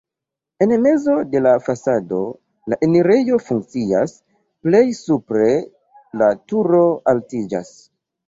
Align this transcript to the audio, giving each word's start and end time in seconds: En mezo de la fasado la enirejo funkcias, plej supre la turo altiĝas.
En 0.65 0.71
mezo 0.83 1.17
de 1.33 1.41
la 1.47 1.51
fasado 1.65 2.21
la 2.73 2.79
enirejo 2.87 3.37
funkcias, 3.49 4.15
plej 4.67 4.83
supre 5.01 5.53
la 6.23 6.33
turo 6.53 6.83
altiĝas. 7.15 7.71